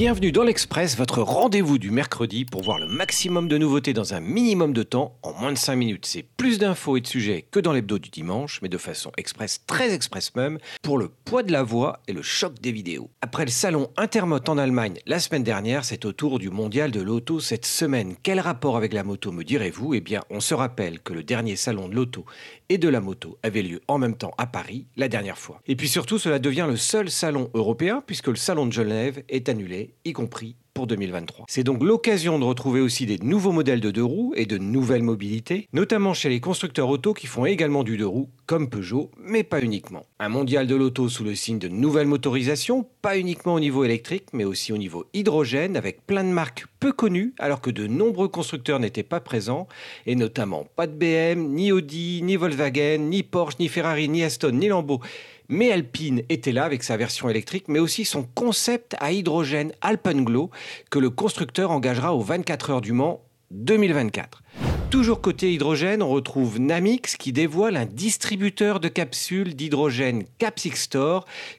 Bienvenue 0.00 0.32
dans 0.32 0.44
l'Express, 0.44 0.96
votre 0.96 1.20
rendez-vous 1.20 1.76
du 1.76 1.90
mercredi 1.90 2.46
pour 2.46 2.62
voir 2.62 2.78
le 2.78 2.86
maximum 2.86 3.48
de 3.48 3.58
nouveautés 3.58 3.92
dans 3.92 4.14
un 4.14 4.20
minimum 4.20 4.72
de 4.72 4.82
temps 4.82 5.18
en 5.22 5.34
moins 5.34 5.52
de 5.52 5.58
5 5.58 5.76
minutes. 5.76 6.06
C'est 6.06 6.22
plus 6.22 6.58
d'infos 6.58 6.96
et 6.96 7.02
de 7.02 7.06
sujets 7.06 7.44
que 7.50 7.60
dans 7.60 7.74
l'hebdo 7.74 7.98
du 7.98 8.08
dimanche, 8.08 8.62
mais 8.62 8.70
de 8.70 8.78
façon 8.78 9.12
express, 9.18 9.62
très 9.66 9.92
express 9.92 10.34
même, 10.34 10.58
pour 10.80 10.96
le 10.96 11.10
poids 11.10 11.42
de 11.42 11.52
la 11.52 11.62
voix 11.62 12.00
et 12.08 12.14
le 12.14 12.22
choc 12.22 12.58
des 12.62 12.72
vidéos. 12.72 13.10
Après 13.20 13.44
le 13.44 13.50
salon 13.50 13.90
Intermot 13.98 14.40
en 14.48 14.56
Allemagne 14.56 15.00
la 15.04 15.20
semaine 15.20 15.42
dernière, 15.42 15.84
c'est 15.84 16.06
au 16.06 16.12
tour 16.12 16.38
du 16.38 16.48
mondial 16.48 16.92
de 16.92 17.02
l'auto 17.02 17.38
cette 17.38 17.66
semaine. 17.66 18.14
Quel 18.22 18.40
rapport 18.40 18.78
avec 18.78 18.94
la 18.94 19.04
moto 19.04 19.32
me 19.32 19.44
direz-vous? 19.44 19.92
Eh 19.92 20.00
bien, 20.00 20.22
on 20.30 20.40
se 20.40 20.54
rappelle 20.54 21.00
que 21.00 21.12
le 21.12 21.24
dernier 21.24 21.56
salon 21.56 21.90
de 21.90 21.94
l'auto 21.94 22.24
et 22.70 22.78
de 22.78 22.88
la 22.88 23.02
moto 23.02 23.36
avait 23.42 23.60
lieu 23.60 23.82
en 23.86 23.98
même 23.98 24.16
temps 24.16 24.32
à 24.38 24.46
Paris 24.46 24.86
la 24.96 25.08
dernière 25.08 25.36
fois. 25.36 25.60
Et 25.66 25.76
puis 25.76 25.88
surtout, 25.88 26.18
cela 26.18 26.38
devient 26.38 26.66
le 26.66 26.76
seul 26.76 27.10
salon 27.10 27.50
européen 27.52 28.02
puisque 28.06 28.28
le 28.28 28.36
salon 28.36 28.64
de 28.64 28.72
Genève 28.72 29.22
est 29.28 29.50
annulé, 29.50 29.89
y 30.04 30.12
compris 30.12 30.56
pour 30.74 30.86
2023. 30.86 31.46
C'est 31.48 31.64
donc 31.64 31.82
l'occasion 31.82 32.38
de 32.38 32.44
retrouver 32.44 32.80
aussi 32.80 33.06
des 33.06 33.18
nouveaux 33.18 33.52
modèles 33.52 33.80
de 33.80 33.90
deux 33.90 34.04
roues 34.04 34.32
et 34.36 34.46
de 34.46 34.58
nouvelles 34.58 35.02
mobilités, 35.02 35.68
notamment 35.72 36.14
chez 36.14 36.28
les 36.28 36.40
constructeurs 36.40 36.88
auto 36.88 37.12
qui 37.12 37.26
font 37.26 37.44
également 37.44 37.82
du 37.82 37.96
deux 37.96 38.06
roues, 38.06 38.28
comme 38.46 38.70
Peugeot, 38.70 39.10
mais 39.18 39.42
pas 39.42 39.60
uniquement. 39.60 40.06
Un 40.18 40.28
mondial 40.28 40.66
de 40.66 40.74
l'auto 40.74 41.08
sous 41.08 41.24
le 41.24 41.34
signe 41.34 41.58
de 41.58 41.68
nouvelles 41.68 42.06
motorisations, 42.06 42.86
pas 43.02 43.18
uniquement 43.18 43.54
au 43.54 43.60
niveau 43.60 43.84
électrique, 43.84 44.26
mais 44.32 44.44
aussi 44.44 44.72
au 44.72 44.78
niveau 44.78 45.06
hydrogène, 45.12 45.76
avec 45.76 46.06
plein 46.06 46.24
de 46.24 46.30
marques 46.30 46.66
peu 46.78 46.92
connues, 46.92 47.34
alors 47.38 47.60
que 47.60 47.70
de 47.70 47.86
nombreux 47.86 48.28
constructeurs 48.28 48.80
n'étaient 48.80 49.02
pas 49.02 49.20
présents, 49.20 49.68
et 50.06 50.14
notamment 50.14 50.66
pas 50.76 50.86
de 50.86 50.92
BM, 50.92 51.52
ni 51.52 51.72
Audi, 51.72 52.22
ni 52.22 52.36
Volkswagen, 52.36 52.98
ni 52.98 53.22
Porsche, 53.22 53.56
ni 53.58 53.68
Ferrari, 53.68 54.08
ni 54.08 54.22
Aston, 54.22 54.52
ni 54.52 54.68
Lambo 54.68 55.00
mais 55.50 55.72
Alpine 55.72 56.22
était 56.30 56.52
là 56.52 56.64
avec 56.64 56.82
sa 56.82 56.96
version 56.96 57.28
électrique, 57.28 57.64
mais 57.68 57.80
aussi 57.80 58.06
son 58.06 58.22
concept 58.22 58.96
à 59.00 59.12
hydrogène 59.12 59.72
Alpenglow 59.82 60.50
que 60.90 60.98
le 60.98 61.10
constructeur 61.10 61.72
engagera 61.72 62.14
aux 62.14 62.20
24 62.20 62.70
heures 62.70 62.80
du 62.80 62.92
Mans 62.92 63.20
2024. 63.50 64.42
Toujours 64.90 65.20
côté 65.20 65.52
hydrogène, 65.52 66.02
on 66.02 66.08
retrouve 66.08 66.58
Namix 66.58 67.16
qui 67.16 67.32
dévoile 67.32 67.76
un 67.76 67.86
distributeur 67.86 68.80
de 68.80 68.88
capsules 68.88 69.54
d'hydrogène 69.54 70.24
Capsix 70.38 70.88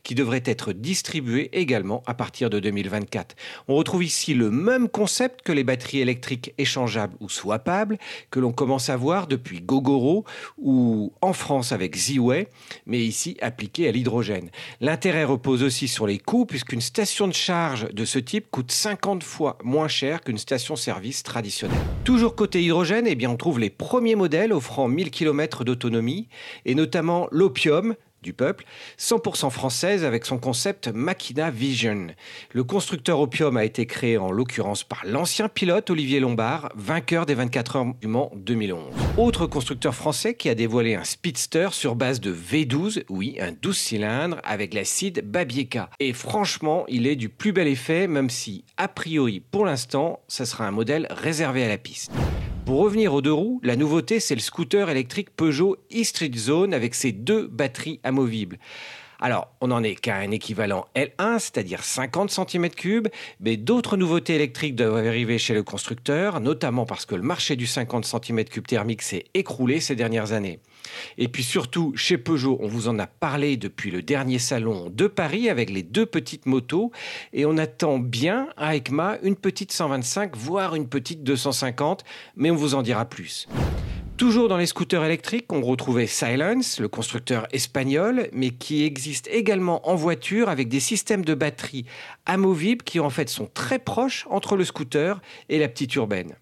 qui 0.04 0.16
devrait 0.16 0.44
être 0.44 0.74
distribué 0.74 1.50
également 1.54 2.04
à 2.08 2.14
partir 2.14 2.50
de 2.50 2.60
2024. 2.60 3.38
On 3.70 3.76
retrouve 3.76 4.04
ici 4.04 4.34
le 4.34 4.52
même 4.52 4.90
concept 4.90 5.44
que 5.44 5.54
les 5.54 5.64
batteries 5.64 6.02
électriques 6.02 6.54
échangeables 6.58 7.16
ou 7.22 7.30
swappables 7.30 8.00
que 8.32 8.42
l'on 8.42 8.52
commence 8.52 8.90
à 8.90 8.98
voir 8.98 9.28
depuis 9.28 9.62
Gogoro 9.62 10.26
ou 10.58 11.14
en 11.22 11.32
France 11.32 11.72
avec 11.72 11.96
Ziway, 11.96 12.50
mais 12.86 13.00
ici 13.00 13.38
appliqué 13.42 13.88
à 13.88 13.94
l'hydrogène. 13.94 14.50
L'intérêt 14.82 15.24
repose 15.24 15.64
aussi 15.64 15.88
sur 15.88 16.06
les 16.06 16.20
coûts 16.20 16.46
puisqu'une 16.46 16.82
station 16.82 17.30
de 17.30 17.34
charge 17.34 17.88
de 17.94 18.04
ce 18.04 18.20
type 18.20 18.52
coûte 18.52 18.74
50 18.74 19.24
fois 19.24 19.58
moins 19.64 19.88
cher 19.88 20.20
qu'une 20.20 20.38
station-service 20.38 21.24
traditionnelle. 21.24 21.80
Toujours 22.04 22.36
côté 22.36 22.62
hydrogène, 22.62 23.08
on 23.28 23.38
trouve 23.38 23.60
les 23.60 23.70
premiers 23.70 24.16
modèles 24.16 24.54
offrant 24.54 24.88
1000 24.88 25.12
km 25.12 25.64
d'autonomie, 25.64 26.28
et 26.66 26.76
notamment 26.76 27.28
l'Opium, 27.32 27.96
du 28.22 28.34
peuple, 28.34 28.66
100% 29.00 29.50
française 29.50 30.06
avec 30.06 30.26
son 30.26 30.38
concept 30.38 30.88
Machina 30.88 31.50
Vision. 31.50 32.08
Le 32.52 32.64
constructeur 32.64 33.20
Opium 33.20 33.58
a 33.58 33.66
été 33.66 33.86
créé 33.86 34.18
en 34.18 34.32
l'occurrence 34.32 34.84
par 34.84 35.02
l'ancien 35.06 35.50
pilote 35.50 35.90
Olivier 35.90 36.20
Lombard, 36.20 36.70
vainqueur 36.76 37.26
des 37.26 37.34
24 37.34 37.76
heures 37.76 37.86
du 38.00 38.08
Mans 38.08 38.32
2011. 38.36 38.94
Autre 39.18 39.48
constructeur 39.48 39.96
français 39.96 40.36
qui 40.36 40.50
a 40.50 40.56
dévoilé 40.56 40.96
un 40.96 41.04
speedster 41.04 41.70
sur 41.72 41.96
base 41.96 42.20
de 42.20 42.34
V12, 42.34 43.04
oui, 43.10 43.38
un 43.40 43.52
12 43.52 43.78
cylindres 43.78 44.38
avec 44.44 44.74
l'acide 44.74 45.24
Babieka. 45.26 45.90
Et 46.00 46.14
franchement, 46.14 46.86
il 46.88 47.08
est 47.08 47.16
du 47.16 47.30
plus 47.30 47.54
bel 47.54 47.68
effet, 47.68 48.08
même 48.08 48.30
si, 48.30 48.64
a 48.78 48.88
priori, 48.88 49.40
pour 49.40 49.66
l'instant, 49.66 50.20
ça 50.28 50.46
sera 50.46 50.68
un 50.68 50.72
modèle 50.72 51.08
réservé 51.10 51.64
à 51.64 51.68
la 51.68 51.78
piste. 51.78 52.12
Pour 52.72 52.80
revenir 52.80 53.14
aux 53.14 53.22
deux 53.22 53.34
roues, 53.34 53.60
la 53.64 53.76
nouveauté 53.76 54.22
c'est 54.22 54.34
le 54.34 54.40
scooter 54.40 54.90
électrique 54.90 55.36
Peugeot 55.36 55.76
e-Street 55.94 56.32
Zone 56.38 56.74
avec 56.74 56.96
ses 56.96 57.12
deux 57.12 57.48
batteries 57.48 58.00
amovibles. 58.06 58.60
Alors, 59.20 59.50
on 59.60 59.68
n'en 59.68 59.84
est 59.84 59.96
qu'à 59.96 60.16
un 60.16 60.32
équivalent 60.32 60.86
L1, 60.96 61.40
c'est-à-dire 61.40 61.84
50 61.84 62.32
cm3, 62.32 63.08
mais 63.42 63.58
d'autres 63.58 63.98
nouveautés 63.98 64.36
électriques 64.36 64.78
doivent 64.78 65.06
arriver 65.06 65.38
chez 65.38 65.54
le 65.54 65.64
constructeur, 65.64 66.40
notamment 66.40 66.86
parce 66.86 67.06
que 67.06 67.16
le 67.16 67.24
marché 67.24 67.58
du 67.58 67.68
50 67.68 68.06
cm3 68.06 68.62
thermique 68.62 69.02
s'est 69.02 69.26
écroulé 69.34 69.82
ces 69.82 69.98
dernières 69.98 70.32
années. 70.32 70.62
Et 71.18 71.28
puis 71.28 71.44
surtout, 71.44 71.94
chez 71.96 72.18
Peugeot, 72.18 72.58
on 72.62 72.68
vous 72.68 72.88
en 72.88 73.00
a 73.00 73.08
parlé 73.08 73.58
depuis 73.58 73.92
le 73.92 74.02
dernier 74.02 74.40
salon 74.40 74.90
de 74.90 75.08
Paris 75.08 75.50
avec 75.50 75.70
les 75.70 75.84
deux 75.84 76.06
petites 76.06 76.46
motos, 76.46 76.92
et 77.34 77.46
on 77.46 77.58
attend 77.58 78.00
bien 78.00 78.48
à 78.58 78.76
ECMA 78.76 79.18
une 79.24 79.36
petite 79.36 79.72
125, 79.72 80.36
voire 80.36 80.76
une 80.76 80.88
petite 80.88 81.24
250, 81.24 82.04
mais 82.36 82.52
on 82.52 82.56
vous 82.56 82.76
en 82.76 82.82
dira 82.82 83.06
plus. 83.06 83.48
Toujours 84.22 84.50
dans 84.50 84.58
les 84.58 84.68
scooters 84.68 85.04
électriques, 85.04 85.52
on 85.52 85.62
retrouvait 85.62 86.06
Silence, 86.06 86.80
le 86.80 86.88
constructeur 86.88 87.48
espagnol, 87.54 88.30
mais 88.34 88.52
qui 88.52 88.84
existe 88.84 89.28
également 89.30 89.90
en 89.90 89.96
voiture 89.96 90.48
avec 90.48 90.70
des 90.70 90.80
systèmes 90.80 91.26
de 91.26 91.34
batterie 91.34 91.86
amovibles 92.28 92.84
qui 92.84 93.00
en 93.00 93.10
fait 93.10 93.30
sont 93.30 93.50
très 93.52 93.80
proches 93.80 94.28
entre 94.30 94.56
le 94.56 94.64
scooter 94.64 95.20
et 95.50 95.58
la 95.58 95.68
petite 95.68 95.96
urbaine. 95.96 96.36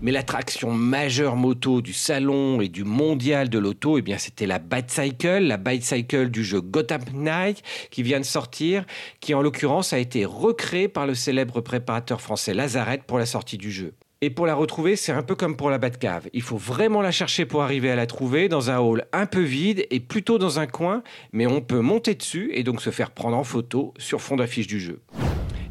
Mais 0.00 0.12
l'attraction 0.12 0.70
majeure 0.70 1.34
moto 1.34 1.80
du 1.82 1.92
salon 1.92 2.60
et 2.60 2.68
du 2.68 2.84
mondial 2.84 3.48
de 3.48 3.58
l'auto, 3.58 3.98
eh 3.98 4.02
bien, 4.02 4.16
c'était 4.16 4.46
la 4.46 4.60
Bicycle, 4.60 5.40
la 5.40 5.56
Bicycle 5.56 6.30
du 6.30 6.44
jeu 6.44 6.60
Gotham 6.60 7.02
Knight 7.12 7.62
qui 7.90 8.04
vient 8.04 8.20
de 8.20 8.24
sortir, 8.24 8.84
qui 9.18 9.34
en 9.34 9.42
l'occurrence 9.42 9.92
a 9.92 9.98
été 9.98 10.24
recréée 10.24 10.86
par 10.86 11.04
le 11.04 11.14
célèbre 11.14 11.60
préparateur 11.60 12.20
français 12.20 12.54
Lazarette 12.54 13.02
pour 13.04 13.18
la 13.18 13.26
sortie 13.26 13.58
du 13.58 13.72
jeu. 13.72 13.92
Et 14.20 14.30
pour 14.30 14.46
la 14.46 14.54
retrouver, 14.54 14.94
c'est 14.94 15.12
un 15.12 15.22
peu 15.22 15.34
comme 15.34 15.56
pour 15.56 15.68
la 15.68 15.78
Batcave. 15.78 16.28
Il 16.32 16.42
faut 16.42 16.56
vraiment 16.56 17.02
la 17.02 17.10
chercher 17.10 17.44
pour 17.44 17.62
arriver 17.62 17.90
à 17.90 17.96
la 17.96 18.06
trouver 18.06 18.48
dans 18.48 18.70
un 18.70 18.78
hall 18.78 19.04
un 19.12 19.26
peu 19.26 19.42
vide 19.42 19.84
et 19.90 19.98
plutôt 19.98 20.38
dans 20.38 20.60
un 20.60 20.68
coin, 20.68 21.02
mais 21.32 21.48
on 21.48 21.60
peut 21.60 21.80
monter 21.80 22.14
dessus 22.14 22.50
et 22.54 22.62
donc 22.62 22.82
se 22.82 22.90
faire 22.90 23.10
prendre 23.10 23.36
en 23.36 23.44
photo 23.44 23.94
sur 23.98 24.20
fond 24.20 24.36
d'affiche 24.36 24.68
du 24.68 24.78
jeu. 24.78 25.00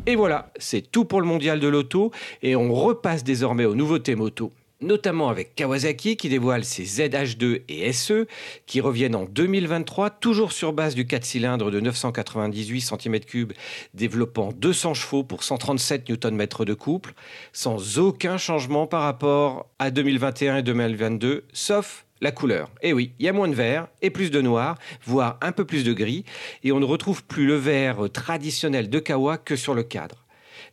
Et 0.07 0.15
voilà, 0.15 0.49
c'est 0.57 0.89
tout 0.89 1.03
pour 1.03 1.19
le 1.19 1.27
mondial 1.27 1.59
de 1.59 1.67
l'auto. 1.67 2.11
Et 2.41 2.55
on 2.55 2.73
repasse 2.73 3.25
désormais 3.25 3.65
aux 3.65 3.75
nouveautés 3.75 4.15
moto 4.15 4.53
notamment 4.79 5.29
avec 5.29 5.55
Kawasaki 5.55 6.17
qui 6.17 6.29
dévoile 6.29 6.63
ses 6.63 6.83
ZH2 6.83 7.63
et 7.67 7.91
SE 7.93 8.27
qui 8.67 8.79
reviennent 8.79 9.15
en 9.15 9.25
2023 9.25 10.11
toujours 10.11 10.51
sur 10.51 10.71
base 10.71 10.93
du 10.93 11.07
4 11.07 11.25
cylindres 11.25 11.71
de 11.71 11.79
998 11.79 12.81
cm3 12.81 13.53
développant 13.95 14.51
200 14.51 14.93
chevaux 14.93 15.23
pour 15.23 15.43
137 15.43 16.07
Nm 16.07 16.47
de 16.59 16.73
couple 16.75 17.13
sans 17.53 17.97
aucun 17.97 18.37
changement 18.37 18.85
par 18.85 19.01
rapport 19.01 19.65
à 19.79 19.89
2021 19.89 20.57
et 20.57 20.61
2022 20.61 21.45
sauf 21.53 22.05
la 22.21 22.31
couleur. 22.31 22.69
Et 22.81 22.89
eh 22.89 22.93
oui, 22.93 23.11
il 23.19 23.25
y 23.25 23.29
a 23.29 23.33
moins 23.33 23.47
de 23.47 23.55
vert 23.55 23.87
et 24.01 24.09
plus 24.09 24.31
de 24.31 24.41
noir, 24.41 24.77
voire 25.05 25.37
un 25.41 25.51
peu 25.51 25.65
plus 25.65 25.83
de 25.83 25.93
gris, 25.93 26.25
et 26.63 26.71
on 26.71 26.79
ne 26.79 26.85
retrouve 26.85 27.23
plus 27.23 27.45
le 27.45 27.55
vert 27.55 28.09
traditionnel 28.11 28.89
de 28.89 28.99
Kawa 28.99 29.37
que 29.37 29.55
sur 29.55 29.73
le 29.73 29.83
cadre. 29.83 30.25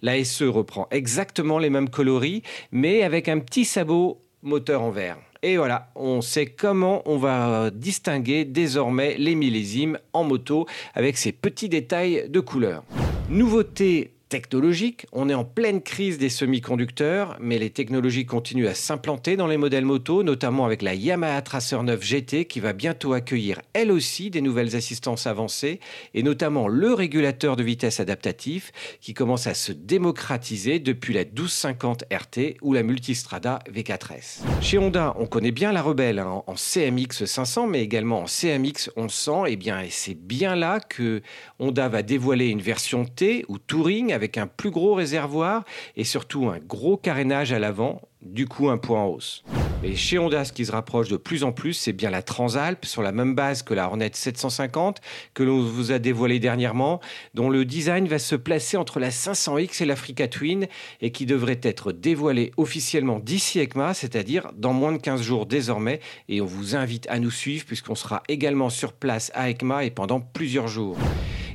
La 0.03 0.23
SE 0.25 0.45
reprend 0.45 0.89
exactement 0.91 1.59
les 1.59 1.71
mêmes 1.71 1.89
coloris, 1.89 2.43
mais 2.73 3.03
avec 3.03 3.29
un 3.29 3.39
petit 3.39 3.65
sabot 3.65 4.21
moteur 4.43 4.83
en 4.83 4.91
verre. 4.91 5.19
Et 5.43 5.59
voilà, 5.59 5.91
on 5.95 6.23
sait 6.23 6.47
comment 6.47 7.03
on 7.05 7.19
va 7.19 7.71
distinguer 7.71 8.47
désormais 8.47 9.17
les 9.19 9.35
millésimes 9.35 9.99
en 10.15 10.25
moto 10.25 10.67
avec 10.95 11.19
ces 11.19 11.33
petits 11.33 11.69
détails 11.69 12.31
de 12.31 12.41
couleur. 12.41 12.83
Nouveauté 13.29 14.14
technologique. 14.29 15.07
On 15.13 15.29
est 15.29 15.35
en 15.35 15.45
pleine 15.45 15.83
crise 15.83 16.19
des 16.19 16.29
semi-conducteurs, 16.29 17.37
mais 17.41 17.59
les 17.59 17.71
technologies 17.71 18.27
continuent 18.27 18.67
à 18.67 18.75
s'implanter 18.75 19.37
dans 19.37 19.47
les 19.47 19.57
modèles 19.57 19.85
moto, 19.85 20.23
notamment 20.23 20.65
avec 20.65 20.83
la 20.83 20.95
Yamaha 20.95 21.43
Tracer 21.43 21.83
9 21.83 22.03
GT 22.03 22.45
qui 22.47 22.61
va 22.61 22.73
bientôt 22.73 23.13
accueillir 23.13 23.61
elle 23.73 23.93
aussi 23.93 24.31
des 24.31 24.41
nouvelles 24.41 24.77
assistances 24.77 25.27
avancées, 25.27 25.81
et 26.15 26.23
notamment 26.23 26.69
le 26.69 26.95
régulateur 26.95 27.57
de 27.57 27.63
vitesse 27.63 28.01
adaptatif 28.01 28.73
qui 29.01 29.15
commence 29.15 29.47
à 29.47 29.55
se 29.55 29.73
démocratiser 29.73 30.79
depuis 30.79 31.15
la 31.15 31.25
1250 31.25 32.05
RT 32.13 32.57
ou 32.63 32.73
la 32.73 32.83
Multistrada 32.83 33.59
V4S. 33.73 34.41
Chez 34.61 34.79
Honda, 34.79 35.15
on 35.19 35.27
connaît 35.27 35.51
bien 35.51 35.73
la 35.73 35.83
Rebelle 35.83 36.19
hein, 36.19 36.43
en 36.47 36.55
CMX 36.57 37.25
500, 37.25 37.67
mais 37.67 37.83
également 37.83 38.23
en 38.23 38.27
CMX 38.27 38.91
1100, 38.97 39.47
et 39.47 39.57
bien 39.57 39.83
c'est 39.91 40.15
bien 40.15 40.55
là 40.57 40.81
que 40.81 41.23
Honda 41.59 41.89
va 41.89 42.03
dévoiler 42.03 42.49
une 42.49 42.61
version 42.61 43.05
T 43.05 43.45
ou 43.49 43.59
Touring 43.59 44.13
avec 44.15 44.39
un 44.39 44.47
plus 44.47 44.71
gros 44.71 44.95
réservoir 44.95 45.65
et 45.97 46.05
surtout 46.05 46.49
un 46.49 46.59
gros 46.59 46.97
carénage 46.97 47.53
à 47.53 47.59
l'avant, 47.59 48.01
du 48.23 48.47
coup 48.47 48.71
un 48.71 48.79
point 48.79 49.01
en 49.01 49.09
hausse. 49.09 49.45
Et 49.83 49.97
chez 49.97 50.19
Honda, 50.19 50.47
ce 50.47 50.53
qui 50.53 50.65
se 50.65 50.73
rapproche 50.73 51.09
de 51.09 51.19
plus 51.19 51.45
en 51.45 51.53
plus, 51.53 51.75
c'est 51.75 51.93
bien 51.93 52.09
la 52.09 52.23
Transalp, 52.23 52.87
sur 52.87 53.03
la 53.03 53.13
même 53.13 53.35
base 53.35 53.63
que 53.63 53.75
la 53.75 53.87
Hornet 53.87 54.11
750, 54.15 55.03
que 55.35 55.43
l'on 55.43 55.61
vous 55.61 55.93
a 55.93 55.99
dévoilé 55.99 56.39
dernièrement, 56.39 57.01
dont 57.35 57.51
le 57.51 57.67
design 57.67 58.09
va 58.09 58.19
se 58.19 58.35
placer 58.35 58.79
entre 58.79 58.99
la 58.99 59.11
500X 59.11 59.83
et 59.83 59.87
l'Africa 59.87 60.27
Twin, 60.27 60.69
et 61.03 61.13
qui 61.13 61.27
devrait 61.27 61.61
être 61.63 61.93
dévoilé 61.93 62.53
officiellement 62.57 63.19
d'ici 63.19 63.61
ECMA, 63.61 63.93
c'est-à-dire 63.93 64.53
dans 64.57 64.73
moins 64.73 64.93
de 64.93 64.99
15 64.99 65.21
jours 65.21 65.45
désormais, 65.45 66.01
et 66.31 66.41
on 66.41 66.47
vous 66.47 66.77
invite 66.77 67.07
à 67.11 67.19
nous 67.19 67.31
suivre, 67.31 67.67
puisqu'on 67.67 67.95
sera 67.95 68.23
également 68.29 68.71
sur 68.71 68.95
place 68.95 69.31
à 69.35 69.51
ECMA 69.51 69.85
et 69.85 69.91
pendant 69.91 70.21
plusieurs 70.21 70.69
jours. 70.69 70.97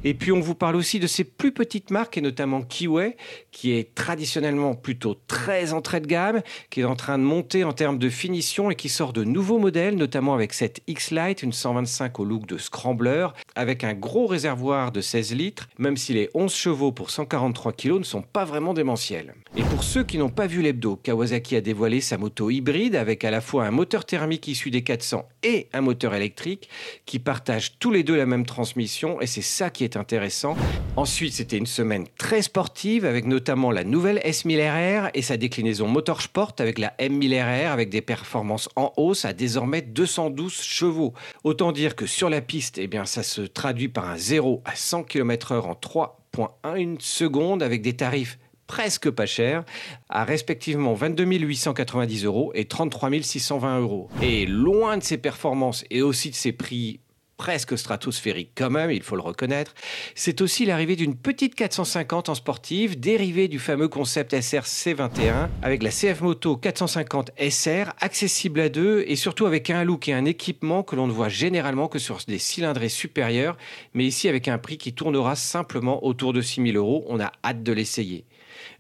Et 0.03 0.13
puis 0.13 0.31
on 0.31 0.39
vous 0.39 0.55
parle 0.55 0.75
aussi 0.75 0.99
de 0.99 1.07
ces 1.07 1.23
plus 1.23 1.51
petites 1.51 1.91
marques, 1.91 2.17
et 2.17 2.21
notamment 2.21 2.61
Kiway, 2.61 3.17
qui 3.51 3.71
est 3.71 3.93
traditionnellement 3.95 4.75
plutôt 4.75 5.15
très 5.27 5.73
entrée 5.73 5.99
de 5.99 6.07
gamme, 6.07 6.41
qui 6.69 6.81
est 6.81 6.85
en 6.85 6.95
train 6.95 7.17
de 7.17 7.23
monter 7.23 7.63
en 7.63 7.73
termes 7.73 7.97
de 7.97 8.09
finition 8.09 8.71
et 8.71 8.75
qui 8.75 8.89
sort 8.89 9.13
de 9.13 9.23
nouveaux 9.23 9.59
modèles, 9.59 9.95
notamment 9.95 10.33
avec 10.33 10.53
cette 10.53 10.81
X-Lite, 10.87 11.43
une 11.43 11.51
125 11.51 12.19
au 12.19 12.25
look 12.25 12.45
de 12.45 12.57
scrambler, 12.57 13.27
avec 13.55 13.83
un 13.83 13.93
gros 13.93 14.27
réservoir 14.27 14.91
de 14.91 15.01
16 15.01 15.35
litres, 15.35 15.67
même 15.77 15.97
si 15.97 16.13
les 16.13 16.29
11 16.33 16.53
chevaux 16.53 16.91
pour 16.91 17.09
143 17.09 17.73
kg 17.73 17.99
ne 17.99 18.03
sont 18.03 18.21
pas 18.21 18.45
vraiment 18.45 18.73
démentiels. 18.73 19.33
Et 19.57 19.63
pour 19.63 19.83
ceux 19.83 20.03
qui 20.03 20.17
n'ont 20.17 20.29
pas 20.29 20.47
vu 20.47 20.61
l'hebdo, 20.61 20.95
Kawasaki 20.95 21.55
a 21.55 21.61
dévoilé 21.61 22.01
sa 22.01 22.17
moto 22.17 22.49
hybride 22.49 22.95
avec 22.95 23.25
à 23.25 23.31
la 23.31 23.41
fois 23.41 23.65
un 23.65 23.71
moteur 23.71 24.05
thermique 24.05 24.47
issu 24.47 24.71
des 24.71 24.83
400 24.83 25.27
et 25.43 25.67
un 25.73 25.81
moteur 25.81 26.13
électrique 26.13 26.69
qui 27.05 27.19
partagent 27.19 27.77
tous 27.79 27.91
les 27.91 28.03
deux 28.03 28.15
la 28.15 28.25
même 28.25 28.45
transmission 28.45 29.19
et 29.21 29.27
c'est 29.27 29.41
ça 29.41 29.69
qui 29.69 29.83
est 29.83 29.88
intéressant. 29.97 30.55
Ensuite, 30.95 31.33
c'était 31.33 31.57
une 31.57 31.65
semaine 31.65 32.05
très 32.17 32.41
sportive 32.41 33.05
avec 33.05 33.25
notamment 33.25 33.71
la 33.71 33.83
nouvelle 33.83 34.19
S1000RR 34.19 35.11
et 35.13 35.21
sa 35.21 35.37
déclinaison 35.37 35.87
motorsport 35.87 36.53
avec 36.59 36.77
la 36.79 36.93
M1000RR 36.99 37.71
avec 37.71 37.89
des 37.89 38.01
performances 38.01 38.69
en 38.75 38.93
hausse 38.97 39.25
à 39.25 39.33
désormais 39.33 39.81
212 39.81 40.53
chevaux. 40.53 41.13
Autant 41.43 41.71
dire 41.71 41.95
que 41.95 42.05
sur 42.05 42.29
la 42.29 42.41
piste, 42.41 42.77
eh 42.77 42.87
bien, 42.87 43.05
ça 43.05 43.23
se 43.23 43.41
traduit 43.41 43.87
par 43.89 44.09
un 44.09 44.17
0 44.17 44.61
à 44.65 44.75
100 44.75 45.03
km/h 45.03 45.61
en 45.61 45.73
3,1 45.73 46.99
secondes 46.99 47.63
avec 47.63 47.81
des 47.81 47.95
tarifs 47.95 48.37
presque 48.69 49.09
pas 49.09 49.25
chers, 49.25 49.65
à 50.09 50.23
respectivement 50.23 50.93
22 50.93 51.25
890 51.25 52.23
euros 52.25 52.51
et 52.53 52.65
33 52.65 53.09
620 53.23 53.79
euros. 53.79 54.09
Et 54.21 54.45
loin 54.45 54.97
de 54.97 55.03
ses 55.03 55.17
performances 55.17 55.83
et 55.89 56.03
aussi 56.03 56.29
de 56.29 56.35
ses 56.35 56.51
prix 56.51 56.99
presque 57.39 57.77
stratosphérique 57.77 58.51
quand 58.53 58.69
même, 58.69 58.91
il 58.91 59.01
faut 59.01 59.15
le 59.15 59.21
reconnaître, 59.21 59.73
c'est 60.13 60.41
aussi 60.41 60.65
l'arrivée 60.65 60.97
d'une 60.97 61.15
petite 61.15 61.55
450 61.55 62.27
en 62.27 62.35
sportive, 62.35 62.99
dérivée 62.99 63.47
du 63.47 63.59
fameux 63.59 63.87
concept 63.87 64.39
SR 64.39 64.63
C21, 64.63 65.47
avec 65.61 65.81
la 65.81 65.89
CF 65.89 66.19
Moto 66.19 66.57
450 66.57 67.31
SR, 67.39 67.93
accessible 68.01 68.59
à 68.59 68.67
deux 68.67 69.05
et 69.07 69.15
surtout 69.15 69.45
avec 69.45 69.69
un 69.69 69.85
look 69.85 70.09
et 70.09 70.13
un 70.13 70.25
équipement 70.25 70.83
que 70.83 70.97
l'on 70.97 71.07
ne 71.07 71.13
voit 71.13 71.29
généralement 71.29 71.87
que 71.87 71.97
sur 71.97 72.17
des 72.27 72.39
cylindrées 72.39 72.89
supérieurs, 72.89 73.57
mais 73.93 74.03
ici 74.03 74.27
avec 74.27 74.49
un 74.49 74.57
prix 74.57 74.77
qui 74.77 74.91
tournera 74.91 75.37
simplement 75.37 76.05
autour 76.05 76.33
de 76.33 76.41
6000 76.41 76.75
euros. 76.75 77.05
On 77.07 77.21
a 77.21 77.31
hâte 77.45 77.63
de 77.63 77.71
l'essayer. 77.71 78.25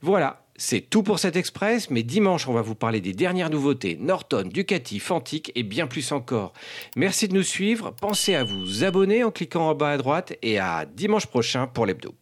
Voilà, 0.01 0.43
c'est 0.59 0.81
tout 0.81 1.03
pour 1.03 1.19
cet 1.19 1.37
express, 1.37 1.89
mais 1.89 2.03
dimanche, 2.03 2.47
on 2.49 2.53
va 2.53 2.61
vous 2.61 2.75
parler 2.75 2.99
des 2.99 3.13
dernières 3.13 3.49
nouveautés 3.49 3.97
Norton, 3.99 4.43
Ducati, 4.45 4.99
Fantic 4.99 5.53
et 5.55 5.63
bien 5.63 5.87
plus 5.87 6.11
encore. 6.11 6.51
Merci 6.97 7.29
de 7.29 7.33
nous 7.33 7.43
suivre. 7.43 7.95
Pensez 7.99 8.35
à 8.35 8.43
vous 8.43 8.83
abonner 8.83 9.23
en 9.23 9.31
cliquant 9.31 9.69
en 9.69 9.73
bas 9.73 9.91
à 9.91 9.97
droite 9.97 10.33
et 10.41 10.59
à 10.59 10.85
dimanche 10.85 11.27
prochain 11.27 11.65
pour 11.65 11.85
l'hebdo. 11.85 12.13